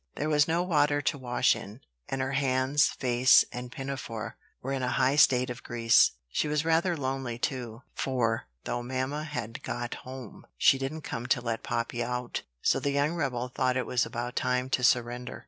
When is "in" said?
1.55-1.81, 4.73-4.81